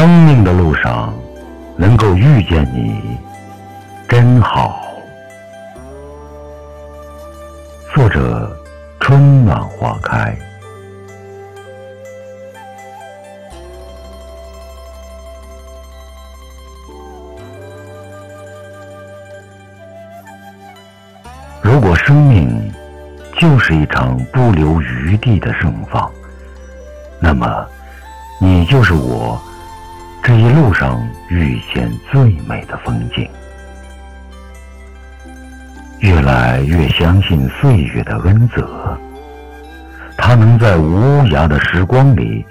[0.00, 1.12] 生命的路上，
[1.76, 3.18] 能够遇见你，
[4.08, 4.80] 真好。
[7.94, 8.50] 作者：
[8.98, 10.34] 春暖花开。
[21.60, 22.72] 如果生命
[23.38, 26.10] 就是一场不留余地的盛放，
[27.20, 27.66] 那么
[28.40, 29.38] 你就是我。
[30.22, 33.28] 这一路上遇见最美的风景，
[36.00, 38.96] 越来越相信岁月的恩泽。
[40.16, 42.44] 它能在无涯的时光里，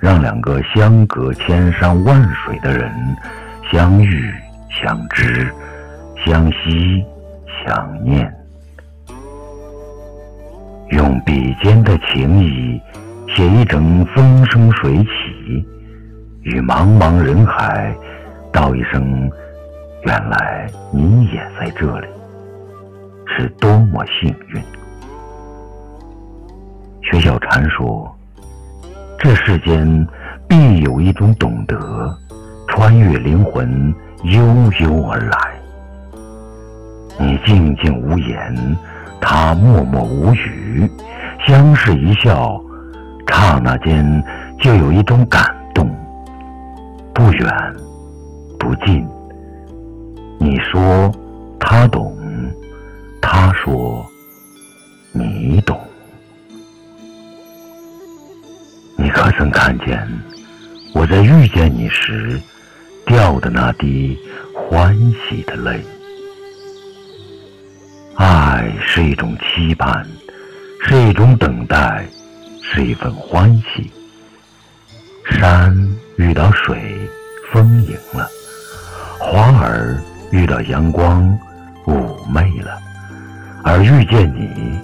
[0.00, 2.92] 让两个相隔千山万水的人
[3.70, 4.34] 相遇、
[4.68, 5.50] 相知、
[6.26, 7.04] 相惜、
[7.64, 8.30] 想念，
[10.90, 12.80] 用笔尖的情意
[13.34, 15.66] 写一整风生水起。
[16.46, 17.92] 与茫茫人海
[18.52, 19.28] 道一声，
[20.04, 22.06] 原来你也在这里，
[23.26, 24.62] 是多么幸运。
[27.02, 28.08] 薛小禅说
[29.18, 30.06] ：“这世间
[30.46, 32.16] 必有一种懂得，
[32.68, 34.40] 穿越灵魂，悠
[34.78, 35.36] 悠而来。
[37.18, 38.54] 你静静无言，
[39.20, 40.88] 他默默无语，
[41.44, 42.56] 相视一笑，
[43.26, 44.22] 刹那间
[44.60, 45.44] 就有一种感。”
[47.16, 47.76] 不远
[48.58, 49.08] 不近，
[50.38, 51.10] 你说
[51.58, 52.14] 他懂，
[53.22, 54.06] 他说
[55.12, 55.80] 你懂。
[58.98, 60.06] 你可曾看见
[60.94, 62.38] 我在遇见你时
[63.06, 64.18] 掉的那滴
[64.52, 64.94] 欢
[65.26, 65.80] 喜的泪？
[68.16, 70.06] 爱是一种期盼，
[70.86, 72.06] 是一种等待，
[72.62, 73.90] 是一份欢喜。
[75.24, 75.74] 山
[76.16, 77.08] 遇到水，
[77.52, 78.26] 丰盈了；
[79.18, 80.00] 花儿
[80.30, 81.38] 遇到阳光，
[81.84, 82.78] 妩媚了。
[83.62, 84.80] 而遇见你，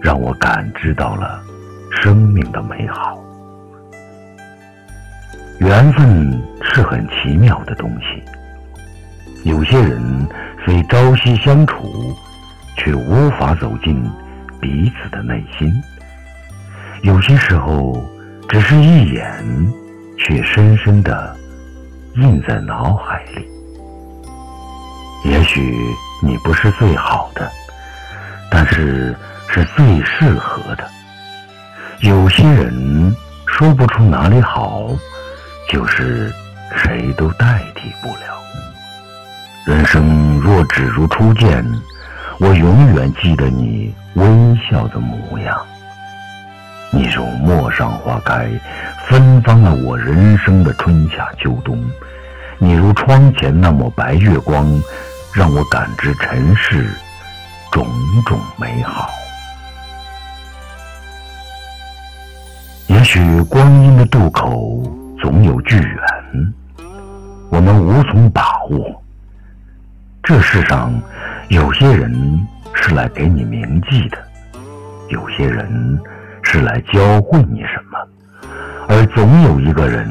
[0.00, 1.40] 让我感知到了
[1.90, 3.18] 生命的美好。
[5.58, 8.22] 缘分是很奇妙的东西。
[9.44, 10.02] 有些人
[10.64, 12.14] 虽朝夕相处，
[12.76, 14.02] 却无法走进
[14.60, 15.72] 彼此的内心。
[17.02, 18.04] 有些时候。
[18.50, 19.44] 只是一眼，
[20.18, 21.36] 却深深的
[22.16, 23.48] 印在脑海里。
[25.24, 25.74] 也许
[26.22, 27.50] 你不是最好的，
[28.50, 29.16] 但是
[29.48, 30.88] 是最适合的。
[32.00, 33.14] 有些人
[33.46, 34.88] 说不出哪里好，
[35.68, 36.32] 就是
[36.76, 38.38] 谁都代替不了。
[39.66, 41.64] 人生若只如初见，
[42.38, 44.24] 我永远记得你微
[44.70, 45.58] 笑的模样。
[46.90, 48.48] 你如陌上花开，
[49.06, 51.78] 芬芳了我人生的春夏秋冬。
[52.58, 54.66] 你如窗前那抹白月光，
[55.34, 56.90] 让我感知尘世
[57.70, 57.86] 种
[58.24, 59.10] 种美好。
[62.86, 64.82] 也许光阴的渡口
[65.20, 66.00] 总有巨远，
[67.50, 69.02] 我们无从把握。
[70.22, 70.92] 这世上
[71.48, 72.10] 有些人
[72.74, 74.18] 是来给你铭记的，
[75.10, 76.00] 有些人。
[76.50, 77.98] 是来教会你什么，
[78.88, 80.08] 而总有一个人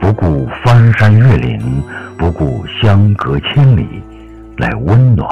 [0.00, 1.80] 不顾翻山越岭，
[2.18, 4.02] 不顾相隔千里，
[4.56, 5.28] 来温暖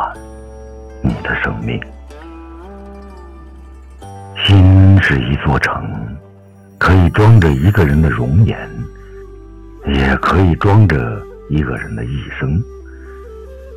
[1.03, 1.81] 你的生命。
[4.45, 5.85] 心是一座城，
[6.79, 8.56] 可以装着一个人的容颜，
[9.87, 11.21] 也可以装着
[11.51, 12.62] 一个人的一生。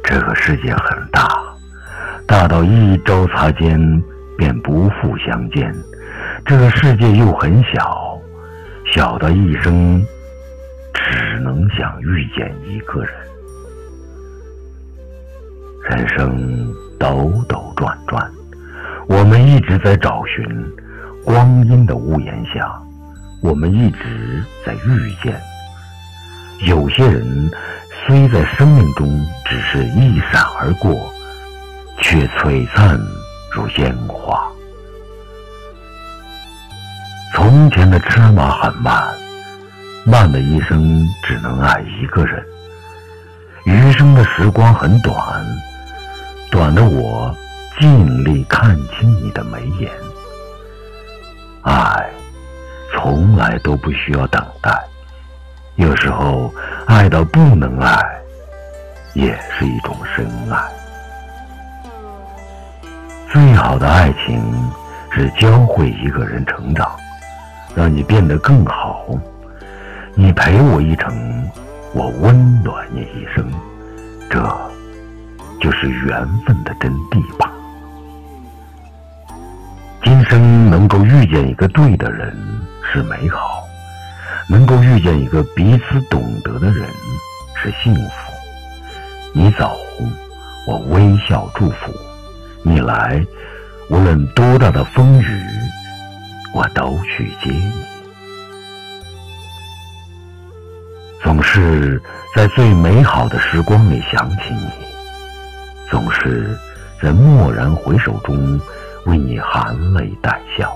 [0.03, 1.27] 这个世界很大，
[2.27, 3.79] 大到一朝擦肩
[4.37, 5.73] 便不复相见。
[6.49, 8.19] 这个世界又很小，
[8.91, 10.03] 小到一生
[10.95, 13.13] 只能想遇见一个人。
[15.91, 18.27] 人生兜兜转转，
[19.07, 20.43] 我们一直在找寻
[21.23, 22.81] 光阴的屋檐下，
[23.43, 25.39] 我们一直在遇见。
[26.65, 27.51] 有些人
[28.07, 29.07] 虽在生命中
[29.45, 31.13] 只是一闪而过，
[31.99, 32.99] 却璀璨
[33.53, 34.49] 如烟花。
[37.49, 39.03] 从前的车马很慢，
[40.05, 42.45] 慢的一生只能爱一个人。
[43.65, 45.17] 余生的时光很短，
[46.51, 47.35] 短的我
[47.79, 49.89] 尽力看清你的眉眼。
[51.63, 52.07] 爱
[52.93, 54.71] 从来都不需要等待，
[55.77, 56.53] 有时候
[56.85, 57.99] 爱到不能爱，
[59.15, 60.61] 也是一种深爱。
[63.31, 64.39] 最好的爱情
[65.09, 66.87] 是教会一个人成长。
[67.75, 69.05] 让你变得更好，
[70.15, 71.13] 你陪我一程，
[71.93, 73.45] 我温暖你一生，
[74.29, 74.39] 这
[75.61, 77.51] 就是缘分的真谛吧。
[80.03, 82.35] 今生能够遇见一个对的人
[82.91, 83.63] 是美好，
[84.47, 86.87] 能够遇见一个彼此懂得的人
[87.55, 88.11] 是幸福。
[89.31, 89.77] 你走，
[90.67, 91.91] 我微笑祝福；
[92.63, 93.23] 你来，
[93.89, 95.43] 无论多大的风雨，
[96.53, 97.73] 我都去接你。
[101.21, 102.01] 总是
[102.35, 104.69] 在最美好的时光里想起你，
[105.89, 106.57] 总是
[107.01, 108.59] 在蓦然回首中
[109.05, 110.75] 为你含泪带笑。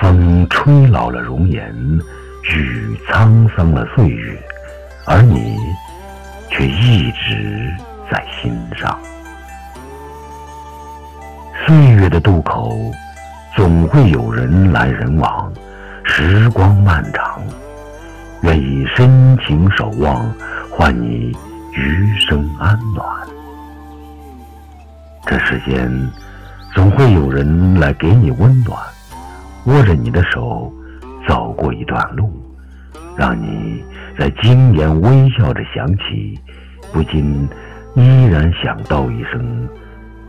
[0.00, 1.74] 风吹老了容颜，
[2.44, 4.42] 雨沧桑了岁月，
[5.04, 5.56] 而你
[6.50, 7.70] 却一直
[8.10, 8.98] 在心上。
[11.66, 12.72] 岁月的渡口，
[13.60, 15.52] 总会有人来人往，
[16.02, 17.42] 时光漫长。
[18.40, 20.32] 愿以深情守望，
[20.70, 21.36] 换你
[21.74, 23.06] 余生安暖。
[25.26, 25.92] 这世间
[26.74, 28.78] 总会有人来给你温暖，
[29.66, 30.72] 握着你的手
[31.28, 32.32] 走过一段路，
[33.14, 33.84] 让你
[34.18, 36.40] 在今年微笑着想起，
[36.94, 37.46] 不禁
[37.94, 39.68] 依然想到一声：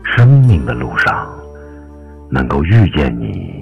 [0.04, 1.26] 生命的路上
[2.32, 3.61] 能够遇见你，